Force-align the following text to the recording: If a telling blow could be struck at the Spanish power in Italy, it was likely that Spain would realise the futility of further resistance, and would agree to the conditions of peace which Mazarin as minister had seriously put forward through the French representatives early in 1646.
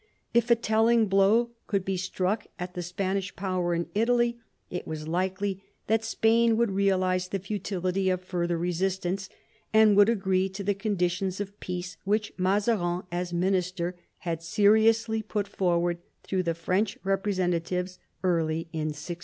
If 0.33 0.49
a 0.49 0.55
telling 0.55 1.05
blow 1.05 1.51
could 1.67 1.85
be 1.85 1.95
struck 1.95 2.47
at 2.57 2.73
the 2.73 2.81
Spanish 2.81 3.35
power 3.35 3.75
in 3.75 3.85
Italy, 3.93 4.39
it 4.71 4.87
was 4.87 5.07
likely 5.07 5.63
that 5.85 6.03
Spain 6.03 6.57
would 6.57 6.71
realise 6.71 7.27
the 7.27 7.37
futility 7.37 8.09
of 8.09 8.19
further 8.23 8.57
resistance, 8.57 9.29
and 9.71 9.95
would 9.95 10.09
agree 10.09 10.49
to 10.49 10.63
the 10.63 10.73
conditions 10.73 11.39
of 11.39 11.59
peace 11.59 11.97
which 12.03 12.33
Mazarin 12.35 13.03
as 13.11 13.31
minister 13.31 13.95
had 14.17 14.41
seriously 14.41 15.21
put 15.21 15.47
forward 15.47 15.99
through 16.23 16.41
the 16.41 16.55
French 16.55 16.97
representatives 17.03 17.99
early 18.23 18.61
in 18.73 18.87
1646. 18.87 19.19